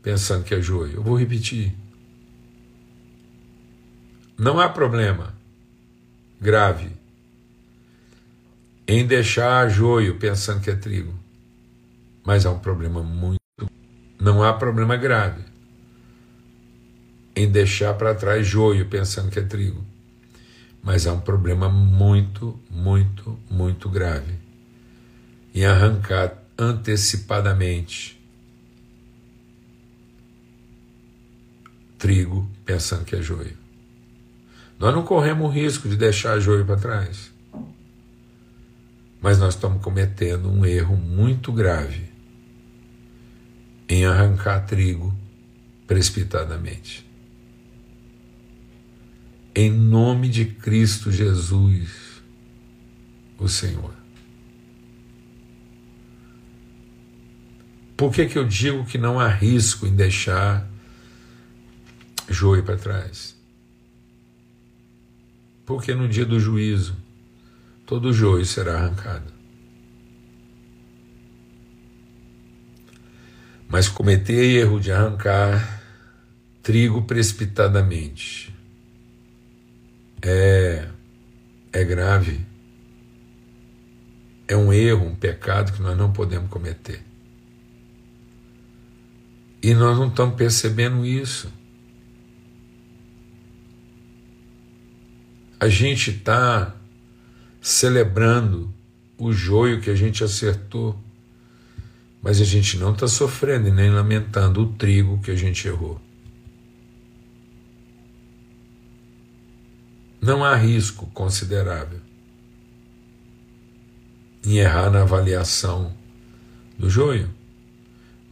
pensando 0.00 0.44
que 0.44 0.54
é 0.54 0.60
joio. 0.60 0.94
Eu 0.94 1.02
vou 1.02 1.18
repetir. 1.18 1.74
Não 4.38 4.60
há 4.60 4.68
problema 4.68 5.34
grave 6.40 6.92
em 8.86 9.04
deixar 9.04 9.68
joio 9.68 10.18
pensando 10.20 10.60
que 10.60 10.70
é 10.70 10.76
trigo. 10.76 11.12
Mas 12.24 12.46
há 12.46 12.50
um 12.52 12.60
problema 12.60 13.02
muito. 13.02 13.40
Não 14.20 14.40
há 14.40 14.52
problema 14.52 14.96
grave 14.96 15.53
em 17.34 17.50
deixar 17.50 17.94
para 17.94 18.14
trás 18.14 18.46
joio 18.46 18.86
pensando 18.86 19.30
que 19.30 19.38
é 19.38 19.42
trigo. 19.42 19.84
Mas 20.82 21.06
há 21.06 21.12
um 21.12 21.20
problema 21.20 21.68
muito, 21.68 22.58
muito, 22.70 23.38
muito 23.50 23.88
grave 23.88 24.34
em 25.54 25.64
arrancar 25.64 26.42
antecipadamente 26.58 28.20
trigo 31.98 32.48
pensando 32.66 33.04
que 33.04 33.16
é 33.16 33.22
joio. 33.22 33.56
Nós 34.78 34.94
não 34.94 35.04
corremos 35.04 35.46
o 35.46 35.48
risco 35.48 35.88
de 35.88 35.96
deixar 35.96 36.38
joio 36.38 36.64
para 36.64 36.76
trás. 36.76 37.32
Mas 39.22 39.38
nós 39.38 39.54
estamos 39.54 39.80
cometendo 39.82 40.50
um 40.50 40.66
erro 40.66 40.96
muito 40.96 41.50
grave 41.50 42.04
em 43.88 44.04
arrancar 44.04 44.66
trigo 44.66 45.16
precipitadamente. 45.86 47.03
Em 49.56 49.70
nome 49.70 50.28
de 50.28 50.46
Cristo 50.46 51.12
Jesus, 51.12 52.20
o 53.38 53.48
Senhor. 53.48 53.94
Por 57.96 58.12
que, 58.12 58.26
que 58.26 58.36
eu 58.36 58.44
digo 58.44 58.84
que 58.84 58.98
não 58.98 59.20
há 59.20 59.28
risco 59.28 59.86
em 59.86 59.94
deixar 59.94 60.68
joio 62.28 62.64
para 62.64 62.76
trás? 62.76 63.36
Porque 65.64 65.94
no 65.94 66.08
dia 66.08 66.24
do 66.24 66.40
juízo, 66.40 66.96
todo 67.86 68.12
joio 68.12 68.44
será 68.44 68.74
arrancado. 68.74 69.32
Mas 73.68 73.88
cometer 73.88 74.44
erro 74.44 74.80
de 74.80 74.90
arrancar 74.90 75.80
trigo 76.60 77.02
precipitadamente 77.02 78.53
é, 80.24 80.88
é 81.72 81.84
grave. 81.84 82.40
É 84.48 84.56
um 84.56 84.72
erro, 84.72 85.06
um 85.06 85.14
pecado 85.14 85.72
que 85.72 85.82
nós 85.82 85.96
não 85.96 86.12
podemos 86.12 86.50
cometer. 86.50 87.02
E 89.62 89.74
nós 89.74 89.98
não 89.98 90.08
estamos 90.08 90.34
percebendo 90.34 91.06
isso. 91.06 91.52
A 95.58 95.68
gente 95.68 96.10
está 96.10 96.74
celebrando 97.60 98.72
o 99.16 99.32
joio 99.32 99.80
que 99.80 99.88
a 99.88 99.94
gente 99.94 100.22
acertou, 100.22 100.98
mas 102.20 102.40
a 102.40 102.44
gente 102.44 102.76
não 102.76 102.92
está 102.92 103.08
sofrendo 103.08 103.68
e 103.68 103.72
nem 103.72 103.90
lamentando 103.90 104.62
o 104.62 104.72
trigo 104.74 105.20
que 105.22 105.30
a 105.30 105.36
gente 105.36 105.66
errou. 105.66 106.03
Não 110.24 110.42
há 110.42 110.56
risco 110.56 111.06
considerável 111.08 112.00
em 114.44 114.56
errar 114.56 114.90
na 114.90 115.02
avaliação 115.02 115.94
do 116.78 116.88
joio 116.88 117.30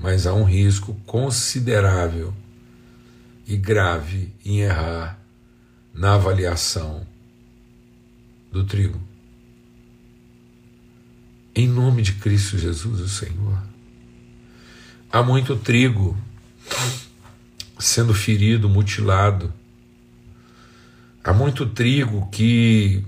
mas 0.02 0.26
há 0.26 0.34
um 0.34 0.42
risco 0.42 0.94
considerável 1.06 2.34
e 3.46 3.56
grave 3.56 4.32
em 4.44 4.60
errar 4.60 5.18
na 5.94 6.14
avaliação 6.14 7.06
do 8.50 8.64
trigo. 8.64 9.00
Em 11.54 11.68
nome 11.68 12.02
de 12.02 12.14
Cristo 12.14 12.58
Jesus, 12.58 13.00
o 13.00 13.08
Senhor. 13.08 13.62
Há 15.10 15.22
muito 15.22 15.54
trigo 15.54 16.18
sendo 17.78 18.12
ferido, 18.12 18.68
mutilado. 18.68 19.52
Há 21.24 21.32
muito 21.32 21.66
trigo 21.66 22.28
que 22.30 23.04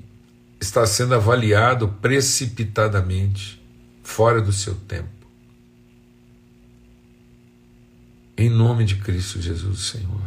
está 0.60 0.86
sendo 0.86 1.14
avaliado 1.14 1.88
precipitadamente, 2.00 3.60
fora 4.02 4.40
do 4.40 4.52
seu 4.52 4.74
tempo. 4.74 5.08
Em 8.36 8.48
nome 8.48 8.84
de 8.84 8.96
Cristo 8.96 9.40
Jesus, 9.40 9.80
Senhor. 9.80 10.22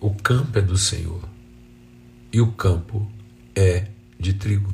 O 0.00 0.14
campo 0.14 0.58
é 0.58 0.62
do 0.62 0.76
Senhor 0.76 1.22
e 2.32 2.40
o 2.40 2.52
campo 2.52 3.10
é 3.54 3.88
de 4.18 4.34
trigo. 4.34 4.72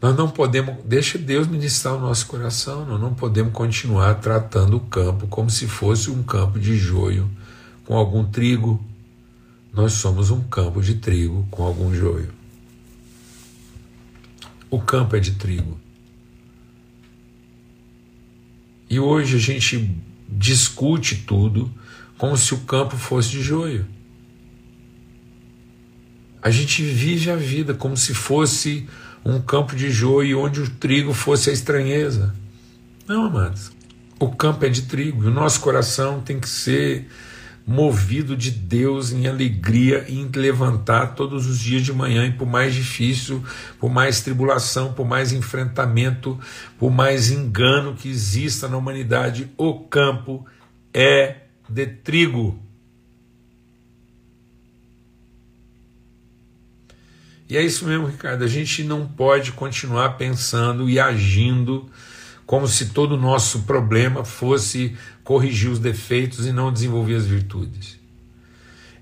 Nós 0.00 0.14
não 0.16 0.28
podemos, 0.28 0.76
deixa 0.84 1.16
Deus 1.16 1.46
ministrar 1.46 1.94
o 1.94 2.00
nosso 2.00 2.26
coração, 2.26 2.84
nós 2.84 3.00
não 3.00 3.14
podemos 3.14 3.52
continuar 3.52 4.14
tratando 4.16 4.76
o 4.76 4.80
campo 4.80 5.26
como 5.26 5.48
se 5.48 5.66
fosse 5.66 6.10
um 6.10 6.22
campo 6.22 6.58
de 6.58 6.76
joio 6.76 7.30
com 7.84 7.96
algum 7.96 8.24
trigo. 8.24 8.84
Nós 9.76 9.92
somos 9.92 10.30
um 10.30 10.40
campo 10.40 10.80
de 10.80 10.94
trigo 10.94 11.46
com 11.50 11.62
algum 11.62 11.94
joio. 11.94 12.30
O 14.70 14.80
campo 14.80 15.14
é 15.14 15.20
de 15.20 15.32
trigo. 15.32 15.78
E 18.88 18.98
hoje 18.98 19.36
a 19.36 19.38
gente 19.38 19.94
discute 20.26 21.16
tudo 21.26 21.70
como 22.16 22.38
se 22.38 22.54
o 22.54 22.60
campo 22.60 22.96
fosse 22.96 23.28
de 23.28 23.42
joio. 23.42 23.84
A 26.40 26.50
gente 26.50 26.82
vive 26.82 27.30
a 27.30 27.36
vida 27.36 27.74
como 27.74 27.98
se 27.98 28.14
fosse 28.14 28.88
um 29.22 29.42
campo 29.42 29.76
de 29.76 29.90
joio 29.90 30.40
onde 30.40 30.62
o 30.62 30.70
trigo 30.70 31.12
fosse 31.12 31.50
a 31.50 31.52
estranheza. 31.52 32.34
Não, 33.06 33.26
amados. 33.26 33.72
O 34.18 34.30
campo 34.30 34.64
é 34.64 34.70
de 34.70 34.82
trigo 34.82 35.22
e 35.22 35.26
o 35.26 35.30
nosso 35.30 35.60
coração 35.60 36.22
tem 36.22 36.40
que 36.40 36.48
ser 36.48 37.06
movido 37.66 38.36
de 38.36 38.52
Deus 38.52 39.10
em 39.10 39.26
alegria 39.26 40.04
e 40.08 40.20
em 40.20 40.30
levantar 40.30 41.16
todos 41.16 41.46
os 41.46 41.58
dias 41.58 41.82
de 41.82 41.92
manhã, 41.92 42.24
e 42.24 42.32
por 42.32 42.46
mais 42.46 42.72
difícil, 42.72 43.42
por 43.80 43.90
mais 43.90 44.20
tribulação, 44.20 44.92
por 44.92 45.04
mais 45.04 45.32
enfrentamento, 45.32 46.38
por 46.78 46.92
mais 46.92 47.30
engano 47.32 47.94
que 47.94 48.08
exista 48.08 48.68
na 48.68 48.76
humanidade, 48.76 49.50
o 49.56 49.80
campo 49.80 50.46
é 50.94 51.38
de 51.68 51.86
trigo. 51.86 52.62
E 57.48 57.56
é 57.56 57.62
isso 57.62 57.84
mesmo, 57.84 58.06
Ricardo. 58.06 58.44
A 58.44 58.48
gente 58.48 58.82
não 58.82 59.06
pode 59.06 59.52
continuar 59.52 60.10
pensando 60.10 60.88
e 60.88 60.98
agindo 60.98 61.88
como 62.46 62.68
se 62.68 62.90
todo 62.90 63.16
o 63.16 63.20
nosso 63.20 63.62
problema 63.62 64.24
fosse 64.24 64.96
corrigir 65.24 65.68
os 65.68 65.80
defeitos 65.80 66.46
e 66.46 66.52
não 66.52 66.72
desenvolver 66.72 67.16
as 67.16 67.26
virtudes. 67.26 67.98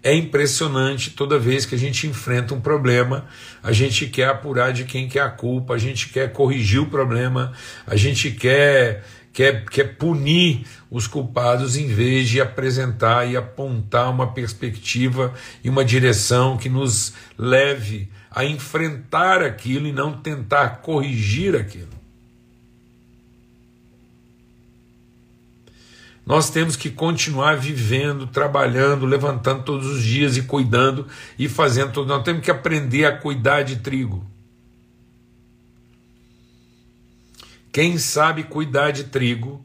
É 0.03 0.15
impressionante 0.15 1.11
toda 1.11 1.39
vez 1.39 1.65
que 1.65 1.75
a 1.75 1.79
gente 1.79 2.07
enfrenta 2.07 2.55
um 2.55 2.61
problema, 2.61 3.27
a 3.63 3.73
gente 3.73 4.07
quer 4.07 4.29
apurar 4.29 4.73
de 4.73 4.85
quem 4.85 5.09
que 5.09 5.19
é 5.19 5.23
a 5.23 5.31
culpa, 5.31 5.75
a 5.75 5.79
gente 5.79 6.09
quer 6.11 6.33
corrigir 6.33 6.81
o 6.81 6.87
problema, 6.87 7.53
a 7.87 7.97
gente 7.97 8.31
quer, 8.31 9.03
quer, 9.33 9.65
quer 9.65 9.97
punir 9.97 10.67
os 10.91 11.07
culpados 11.07 11.77
em 11.77 11.87
vez 11.87 12.29
de 12.29 12.39
apresentar 12.39 13.27
e 13.31 13.35
apontar 13.35 14.11
uma 14.11 14.33
perspectiva 14.33 15.33
e 15.63 15.71
uma 15.71 15.85
direção 15.85 16.59
que 16.59 16.69
nos 16.69 17.15
leve 17.39 18.11
a 18.31 18.45
enfrentar 18.45 19.43
aquilo 19.43 19.87
e 19.87 19.93
não 19.93 20.13
tentar 20.13 20.83
corrigir 20.83 21.57
aquilo. 21.57 22.04
Nós 26.27 26.49
temos 26.49 26.75
que 26.75 26.91
continuar 26.91 27.57
vivendo, 27.57 28.27
trabalhando, 28.27 29.05
levantando 29.05 29.63
todos 29.63 29.87
os 29.87 30.03
dias 30.03 30.37
e 30.37 30.43
cuidando 30.43 31.07
e 31.39 31.49
fazendo 31.49 31.93
tudo. 31.93 32.09
Nós 32.09 32.25
temos 32.25 32.43
que 32.43 32.51
aprender 32.51 33.05
a 33.05 33.17
cuidar 33.17 33.63
de 33.63 33.77
trigo. 33.77 34.25
Quem 37.71 37.99
sabe 37.99 38.45
cuidar 38.45 38.93
de 38.93 39.05
trigo, 39.05 39.63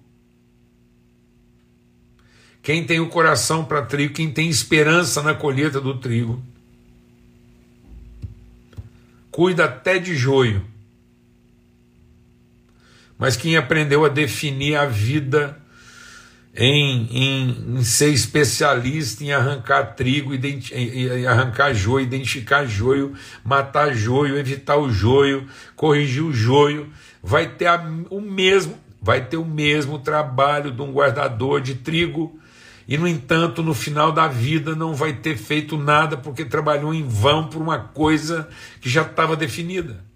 quem 2.62 2.86
tem 2.86 3.00
o 3.00 3.08
coração 3.08 3.64
para 3.64 3.86
trigo, 3.86 4.16
quem 4.16 4.32
tem 4.32 4.50
esperança 4.50 5.24
na 5.24 5.34
colheita 5.34 5.80
do 5.80 5.98
trigo, 5.98 6.44
cuida 9.32 9.66
até 9.66 9.98
de 9.98 10.16
joio. 10.16 10.66
Mas 13.18 13.38
quem 13.38 13.56
aprendeu 13.56 14.04
a 14.04 14.10
definir 14.10 14.76
a 14.76 14.86
vida 14.86 15.62
em, 16.62 17.08
em, 17.10 17.78
em, 17.78 17.84
ser 17.86 18.10
especialista 18.10 19.24
em 19.24 19.32
arrancar 19.32 19.96
trigo, 19.96 20.34
em 20.36 21.26
arrancar 21.26 21.74
joio, 21.74 22.04
identificar 22.04 22.66
joio, 22.66 23.14
matar 23.46 23.96
joio, 23.96 24.38
evitar 24.38 24.76
o 24.76 24.92
joio, 24.92 25.48
corrigir 25.74 26.22
o 26.22 26.34
joio, 26.34 26.90
vai 27.24 27.48
ter 27.48 27.68
a, 27.68 27.82
o 28.10 28.20
mesmo, 28.20 28.78
vai 29.02 29.26
ter 29.26 29.38
o 29.38 29.46
mesmo 29.46 30.00
trabalho 30.00 30.70
de 30.70 30.82
um 30.82 30.92
guardador 30.92 31.62
de 31.62 31.76
trigo 31.76 32.38
e 32.86 32.98
no 32.98 33.08
entanto 33.08 33.64
no 33.64 33.74
final 33.74 34.12
da 34.12 34.28
vida 34.28 34.76
não 34.76 34.94
vai 34.94 35.14
ter 35.14 35.38
feito 35.38 35.78
nada 35.78 36.18
porque 36.18 36.44
trabalhou 36.44 36.94
em 36.94 37.08
vão 37.08 37.48
por 37.48 37.62
uma 37.62 37.80
coisa 37.80 38.50
que 38.82 38.90
já 38.90 39.04
estava 39.04 39.38
definida. 39.38 40.09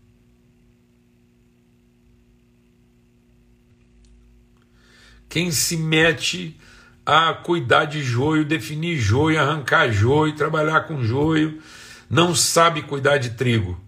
Quem 5.34 5.50
se 5.50 5.76
mete 5.76 6.56
a 7.04 7.34
cuidar 7.34 7.86
de 7.86 8.04
joio, 8.04 8.46
definir 8.46 9.00
joio, 9.00 9.40
arrancar 9.40 9.92
joio, 9.92 10.36
trabalhar 10.36 10.82
com 10.82 11.04
joio, 11.04 11.60
não 12.08 12.36
sabe 12.36 12.84
cuidar 12.84 13.18
de 13.18 13.32
trigo. 13.32 13.82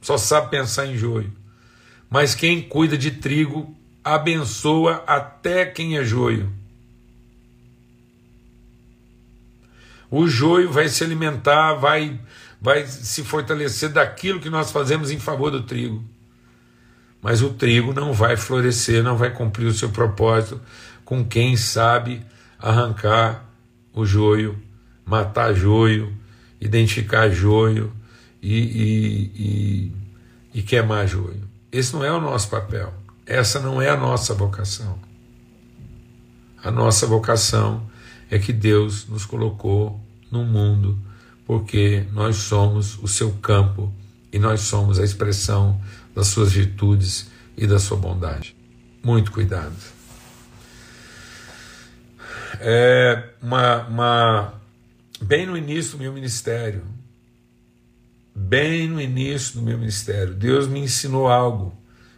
Só 0.00 0.18
sabe 0.18 0.50
pensar 0.50 0.86
em 0.86 0.98
joio. 0.98 1.32
Mas 2.10 2.34
quem 2.34 2.60
cuida 2.60 2.98
de 2.98 3.12
trigo 3.12 3.72
abençoa 4.02 5.04
até 5.06 5.64
quem 5.64 5.96
é 5.96 6.02
joio. 6.02 6.52
O 10.10 10.26
joio 10.26 10.72
vai 10.72 10.88
se 10.88 11.04
alimentar, 11.04 11.74
vai, 11.74 12.20
vai 12.60 12.84
se 12.84 13.22
fortalecer 13.22 13.90
daquilo 13.90 14.40
que 14.40 14.50
nós 14.50 14.72
fazemos 14.72 15.12
em 15.12 15.20
favor 15.20 15.52
do 15.52 15.62
trigo 15.62 16.17
mas 17.22 17.42
o 17.42 17.50
trigo 17.50 17.92
não 17.92 18.12
vai 18.12 18.36
florescer, 18.36 19.02
não 19.02 19.16
vai 19.16 19.30
cumprir 19.30 19.66
o 19.66 19.72
seu 19.72 19.90
propósito 19.90 20.60
com 21.04 21.24
quem 21.24 21.56
sabe 21.56 22.24
arrancar 22.58 23.44
o 23.92 24.04
joio, 24.04 24.56
matar 25.04 25.54
joio, 25.54 26.12
identificar 26.60 27.30
joio 27.30 27.92
e, 28.42 28.58
e, 28.58 29.32
e 29.34 29.92
e 30.58 30.62
queimar 30.62 31.06
joio. 31.06 31.48
Esse 31.70 31.94
não 31.94 32.04
é 32.04 32.12
o 32.12 32.20
nosso 32.20 32.48
papel. 32.48 32.92
Essa 33.24 33.60
não 33.60 33.80
é 33.80 33.90
a 33.90 33.96
nossa 33.96 34.34
vocação. 34.34 34.98
A 36.62 36.70
nossa 36.70 37.06
vocação 37.06 37.88
é 38.30 38.40
que 38.40 38.52
Deus 38.52 39.06
nos 39.06 39.24
colocou 39.24 40.00
no 40.30 40.44
mundo 40.44 40.98
porque 41.46 42.04
nós 42.12 42.36
somos 42.36 42.98
o 43.00 43.06
seu 43.06 43.30
campo 43.34 43.92
e 44.32 44.38
nós 44.38 44.62
somos 44.62 44.98
a 44.98 45.04
expressão 45.04 45.80
das 46.18 46.26
suas 46.26 46.50
virtudes 46.50 47.30
e 47.56 47.64
da 47.64 47.78
sua 47.78 47.96
bondade. 47.96 48.56
Muito 49.04 49.30
cuidado. 49.30 49.76
É 52.58 53.34
uma, 53.40 53.86
uma, 53.86 54.54
bem 55.22 55.46
no 55.46 55.56
início 55.56 55.92
do 55.92 55.98
meu 55.98 56.12
ministério, 56.12 56.82
bem 58.34 58.88
no 58.88 59.00
início 59.00 59.60
do 59.60 59.62
meu 59.62 59.78
ministério, 59.78 60.34
Deus 60.34 60.66
me 60.66 60.80
ensinou 60.80 61.28
algo 61.28 61.72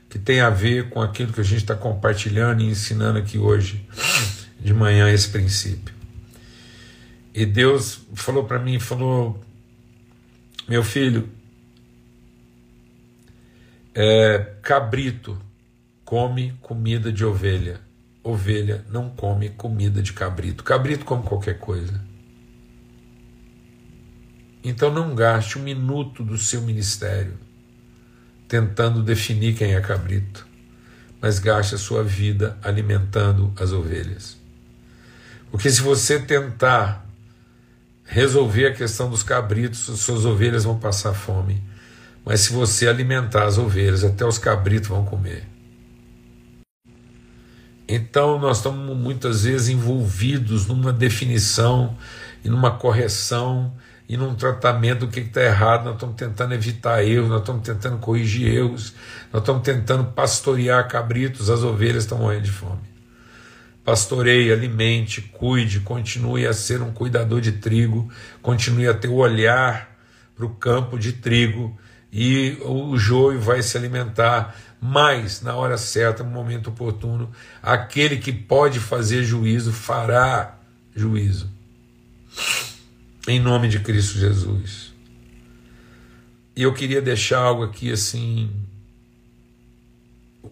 que 0.08 0.18
tem 0.18 0.40
a 0.40 0.48
ver 0.48 0.88
com 0.88 1.02
aquilo 1.02 1.34
que 1.34 1.42
a 1.42 1.44
gente 1.44 1.60
está 1.60 1.74
compartilhando 1.74 2.62
e 2.62 2.70
ensinando 2.70 3.18
aqui 3.18 3.36
hoje 3.36 3.86
de 4.58 4.72
manhã 4.72 5.12
esse 5.12 5.28
princípio. 5.28 5.94
E 7.34 7.44
Deus 7.44 8.00
falou 8.14 8.44
para 8.44 8.58
mim, 8.58 8.80
falou, 8.80 9.38
meu 10.66 10.82
filho, 10.82 11.28
é, 13.94 14.38
cabrito 14.62 15.38
come 16.04 16.58
comida 16.60 17.12
de 17.12 17.24
ovelha, 17.24 17.80
ovelha 18.22 18.84
não 18.90 19.10
come 19.10 19.48
comida 19.50 20.02
de 20.02 20.12
cabrito. 20.12 20.64
Cabrito 20.64 21.04
come 21.04 21.22
qualquer 21.22 21.58
coisa. 21.58 22.00
Então 24.62 24.92
não 24.92 25.14
gaste 25.14 25.58
um 25.58 25.62
minuto 25.62 26.22
do 26.22 26.36
seu 26.36 26.60
ministério 26.60 27.38
tentando 28.46 29.02
definir 29.02 29.54
quem 29.54 29.74
é 29.74 29.80
cabrito, 29.80 30.46
mas 31.20 31.38
gaste 31.38 31.76
a 31.76 31.78
sua 31.78 32.02
vida 32.02 32.58
alimentando 32.62 33.52
as 33.56 33.72
ovelhas. 33.72 34.36
Porque 35.50 35.70
se 35.70 35.80
você 35.80 36.18
tentar 36.18 37.06
resolver 38.04 38.66
a 38.66 38.74
questão 38.74 39.08
dos 39.08 39.22
cabritos, 39.22 39.78
suas 39.78 40.24
ovelhas 40.24 40.64
vão 40.64 40.78
passar 40.78 41.14
fome. 41.14 41.62
Mas 42.24 42.40
se 42.40 42.52
você 42.52 42.86
alimentar 42.86 43.44
as 43.44 43.58
ovelhas, 43.58 44.04
até 44.04 44.24
os 44.24 44.38
cabritos 44.38 44.88
vão 44.88 45.04
comer. 45.04 45.46
Então 47.88 48.38
nós 48.38 48.58
estamos 48.58 48.96
muitas 48.96 49.44
vezes 49.44 49.68
envolvidos 49.68 50.66
numa 50.66 50.92
definição 50.92 51.96
e 52.44 52.48
numa 52.48 52.70
correção 52.70 53.72
e 54.08 54.16
num 54.16 54.34
tratamento 54.34 55.06
do 55.06 55.08
que 55.08 55.20
está 55.20 55.42
errado. 55.42 55.84
Nós 55.84 55.94
estamos 55.94 56.16
tentando 56.16 56.54
evitar 56.54 57.02
erros, 57.04 57.28
nós 57.28 57.40
estamos 57.40 57.62
tentando 57.62 57.98
corrigir 57.98 58.54
erros, 58.54 58.94
nós 59.32 59.42
estamos 59.42 59.62
tentando 59.62 60.04
pastorear 60.04 60.86
cabritos, 60.88 61.50
as 61.50 61.62
ovelhas 61.62 62.04
estão 62.04 62.18
morrendo 62.18 62.44
de 62.44 62.52
fome 62.52 62.90
pastoreie, 63.84 64.52
alimente, 64.52 65.20
cuide, 65.20 65.80
continue 65.80 66.46
a 66.46 66.52
ser 66.52 66.82
um 66.82 66.92
cuidador 66.92 67.40
de 67.40 67.52
trigo, 67.52 68.08
continue 68.40 68.86
a 68.86 68.94
ter 68.94 69.08
o 69.08 69.14
olhar 69.14 69.96
para 70.36 70.46
o 70.46 70.50
campo 70.50 70.98
de 70.98 71.12
trigo 71.12 71.76
e 72.12 72.58
o 72.62 72.96
joio 72.96 73.40
vai 73.40 73.62
se 73.62 73.76
alimentar 73.76 74.54
mas 74.80 75.42
na 75.42 75.54
hora 75.54 75.76
certa, 75.76 76.24
no 76.24 76.30
momento 76.30 76.70
oportuno, 76.70 77.30
aquele 77.62 78.16
que 78.16 78.32
pode 78.32 78.80
fazer 78.80 79.22
juízo 79.22 79.72
fará 79.72 80.58
juízo. 80.96 81.50
Em 83.28 83.38
nome 83.38 83.68
de 83.68 83.78
Cristo 83.80 84.18
Jesus. 84.18 84.94
E 86.56 86.62
eu 86.62 86.72
queria 86.72 87.02
deixar 87.02 87.40
algo 87.40 87.62
aqui 87.62 87.92
assim, 87.92 88.50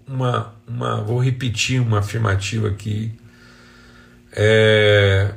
uma, 0.06 0.54
uma, 0.66 1.00
vou 1.00 1.18
repetir 1.18 1.80
uma 1.80 2.00
afirmativa 2.00 2.68
aqui. 2.68 3.12
É, 4.32 5.34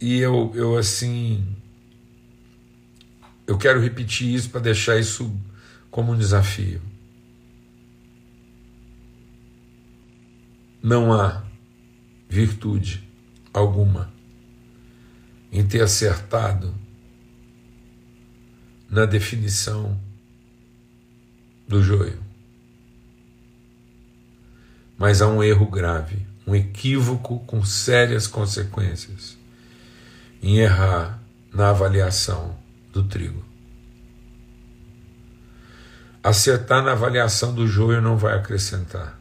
e 0.00 0.20
eu, 0.20 0.52
eu 0.54 0.76
assim, 0.76 1.44
eu 3.52 3.58
quero 3.58 3.82
repetir 3.82 4.34
isso 4.34 4.48
para 4.48 4.62
deixar 4.62 4.98
isso 4.98 5.30
como 5.90 6.12
um 6.12 6.16
desafio. 6.16 6.80
Não 10.82 11.12
há 11.12 11.44
virtude 12.30 13.06
alguma 13.52 14.10
em 15.52 15.66
ter 15.66 15.82
acertado 15.82 16.74
na 18.88 19.04
definição 19.04 20.00
do 21.68 21.82
joio. 21.82 22.24
Mas 24.96 25.20
há 25.20 25.28
um 25.28 25.44
erro 25.44 25.66
grave, 25.66 26.26
um 26.46 26.54
equívoco 26.54 27.40
com 27.40 27.62
sérias 27.62 28.26
consequências 28.26 29.36
em 30.42 30.56
errar 30.56 31.22
na 31.52 31.68
avaliação 31.68 32.61
do 32.92 33.02
trigo. 33.02 33.42
Acertar 36.22 36.84
na 36.84 36.92
avaliação 36.92 37.52
do 37.52 37.66
joio 37.66 38.00
não 38.00 38.16
vai 38.16 38.36
acrescentar. 38.36 39.18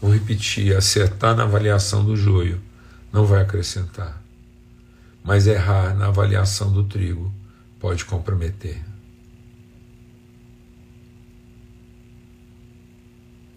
Vou 0.00 0.12
repetir: 0.12 0.74
acertar 0.74 1.36
na 1.36 1.42
avaliação 1.42 2.04
do 2.04 2.16
joio 2.16 2.60
não 3.12 3.26
vai 3.26 3.42
acrescentar, 3.42 4.22
mas 5.22 5.46
errar 5.46 5.94
na 5.94 6.06
avaliação 6.06 6.72
do 6.72 6.84
trigo 6.84 7.32
pode 7.78 8.04
comprometer. 8.04 8.82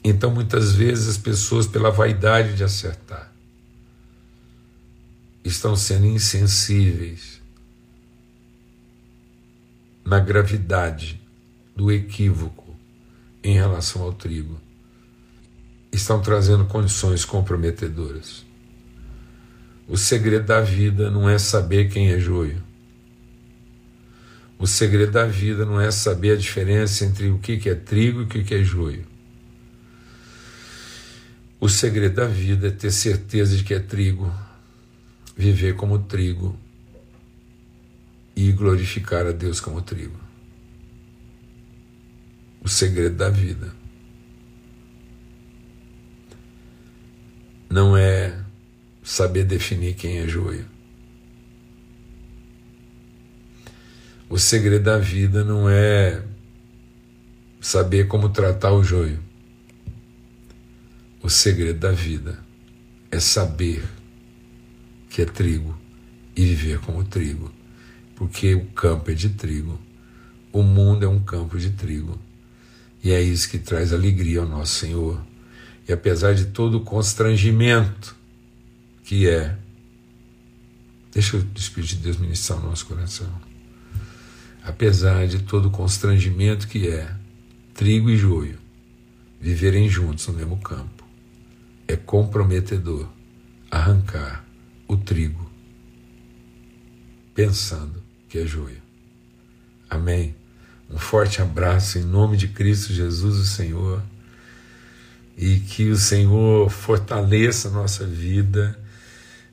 Então, 0.04 0.32
muitas 0.32 0.74
vezes, 0.74 1.10
as 1.10 1.18
pessoas, 1.18 1.68
pela 1.68 1.92
vaidade 1.92 2.56
de 2.56 2.64
acertar, 2.64 3.30
estão 5.44 5.76
sendo 5.76 6.06
insensíveis 6.06 7.37
na 10.08 10.22
gravidade 10.22 11.22
do 11.76 11.92
equívoco 11.92 12.74
em 13.44 13.56
relação 13.56 14.04
ao 14.04 14.14
trigo 14.14 14.58
estão 15.92 16.22
trazendo 16.22 16.64
condições 16.64 17.26
comprometedoras. 17.26 18.46
O 19.86 19.98
segredo 19.98 20.46
da 20.46 20.62
vida 20.62 21.12
não 21.12 21.30
é 21.30 21.38
saber 21.38 21.90
quem 21.90 22.10
é 22.10 22.18
joio. 22.18 22.64
O 24.58 24.66
segredo 24.66 25.12
da 25.12 25.26
vida 25.26 25.66
não 25.66 25.80
é 25.80 25.92
saber 25.92 26.32
a 26.32 26.38
diferença 26.38 27.04
entre 27.04 27.28
o 27.28 27.38
que 27.38 27.70
é 27.70 27.76
trigo 27.76 28.22
e 28.22 28.24
o 28.24 28.28
que 28.28 28.56
é 28.56 28.64
joio. 28.64 29.06
O 31.60 31.68
segredo 31.68 32.16
da 32.16 32.28
vida 32.28 32.70
é 32.70 32.72
ter 32.72 32.92
certeza 32.92 33.58
de 33.58 33.64
que 33.66 33.74
é 33.74 33.80
trigo, 33.80 34.34
viver 35.36 35.76
como 35.76 36.00
trigo 36.00 36.58
glorificar 38.58 39.26
a 39.26 39.32
Deus 39.32 39.62
como 39.62 39.82
trigo. 39.82 40.20
O 42.62 42.68
segredo 42.68 43.16
da 43.16 43.30
vida. 43.30 43.78
não 47.70 47.98
é 47.98 48.34
saber 49.04 49.44
definir 49.44 49.94
quem 49.96 50.20
é 50.20 50.28
joio. 50.28 50.66
O 54.30 54.38
segredo 54.38 54.84
da 54.84 54.98
vida 54.98 55.44
não 55.44 55.70
é 55.70 56.22
saber 57.62 58.08
como 58.08 58.30
tratar 58.30 58.72
o 58.74 58.84
joio. 58.84 59.20
O 61.22 61.30
segredo 61.30 61.80
da 61.80 61.92
vida 61.92 62.40
é 63.10 63.20
saber 63.20 63.84
que 65.10 65.22
é 65.22 65.26
trigo 65.26 65.78
e 66.36 66.46
viver 66.46 66.80
como 66.80 67.04
trigo, 67.04 67.52
porque 68.18 68.56
o 68.56 68.66
campo 68.66 69.12
é 69.12 69.14
de 69.14 69.30
trigo, 69.30 69.80
o 70.52 70.64
mundo 70.64 71.06
é 71.06 71.08
um 71.08 71.20
campo 71.20 71.60
de 71.60 71.70
trigo, 71.70 72.20
e 73.04 73.12
é 73.12 73.22
isso 73.22 73.48
que 73.48 73.60
traz 73.60 73.94
alegria 73.94 74.40
ao 74.40 74.48
nosso 74.48 74.74
Senhor. 74.80 75.24
E 75.88 75.94
apesar 75.94 76.34
de 76.34 76.46
todo 76.48 76.80
o 76.80 76.84
constrangimento 76.84 78.16
que 79.04 79.30
é, 79.30 79.56
deixa 81.14 81.38
o 81.38 81.48
Espírito 81.56 81.96
de 81.96 81.98
Deus 81.98 82.18
ministrar 82.18 82.60
o 82.60 82.64
nosso 82.64 82.88
coração. 82.88 83.32
Apesar 84.64 85.28
de 85.28 85.44
todo 85.44 85.68
o 85.68 85.72
constrangimento 85.72 86.68
que 86.68 86.90
é 86.90 87.16
trigo 87.74 88.10
e 88.10 88.18
joio 88.18 88.58
viverem 89.40 89.88
juntos 89.88 90.28
no 90.28 90.34
mesmo 90.34 90.58
campo, 90.58 91.06
é 91.88 91.96
comprometedor 91.96 93.08
arrancar 93.70 94.44
o 94.88 94.98
trigo 94.98 95.50
pensando 97.34 98.07
que 98.30 98.40
é. 98.40 98.46
Amém. 99.90 100.36
Um 100.90 100.98
forte 100.98 101.42
abraço 101.42 101.98
em 101.98 102.04
nome 102.04 102.38
de 102.38 102.48
Cristo 102.48 102.94
Jesus, 102.94 103.38
o 103.38 103.46
Senhor 103.46 104.02
e 105.38 105.60
que 105.60 105.90
o 105.90 105.98
Senhor 105.98 106.70
fortaleça 106.70 107.68
a 107.68 107.72
nossa 107.72 108.06
vida 108.06 108.78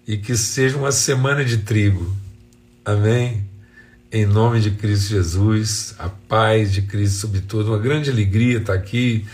e 0.07 0.17
que 0.17 0.37
seja 0.37 0.77
uma 0.77 0.93
semana 0.93 1.45
de 1.45 1.59
trigo. 1.59 2.17
Amém? 2.85 3.45
em 4.15 4.25
nome 4.25 4.61
de 4.61 4.71
Cristo 4.71 5.09
Jesus, 5.09 5.93
a 5.99 6.09
paz 6.09 6.73
de 6.73 6.83
Cristo 6.83 7.19
sobre 7.19 7.41
tudo. 7.41 7.73
Uma 7.73 7.81
grande 7.81 8.11
alegria 8.11 8.59
estar 8.59 8.73
aqui 8.73 9.27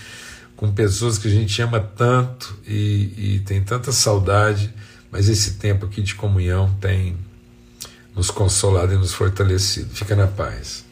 com 0.56 0.72
pessoas 0.72 1.18
que 1.18 1.28
a 1.28 1.30
gente 1.30 1.60
ama 1.60 1.78
tanto 1.78 2.58
e, 2.66 3.34
e 3.34 3.42
tem 3.44 3.62
tanta 3.62 3.92
saudade, 3.92 4.72
mas 5.10 5.28
esse 5.28 5.58
tempo 5.58 5.84
aqui 5.84 6.00
de 6.00 6.14
comunhão 6.14 6.74
tem 6.80 7.14
nos 8.20 8.30
consolado 8.30 8.92
e 8.92 8.98
nos 8.98 9.14
fortalecido. 9.14 9.88
Fica 9.94 10.14
na 10.14 10.26
paz. 10.26 10.89